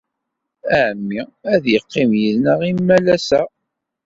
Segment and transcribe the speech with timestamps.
[0.79, 1.21] Ɛemmi
[1.53, 3.41] ad yeqqim yid-neɣ imalas-a.